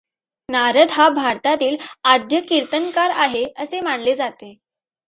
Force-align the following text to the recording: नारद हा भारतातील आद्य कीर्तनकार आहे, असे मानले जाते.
नारद 0.49 0.91
हा 0.91 1.07
भारतातील 1.09 1.75
आद्य 2.03 2.41
कीर्तनकार 2.41 3.09
आहे, 3.09 3.45
असे 3.57 3.79
मानले 3.79 4.15
जाते. 4.15 4.55